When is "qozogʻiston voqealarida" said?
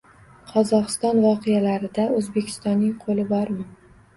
0.51-2.07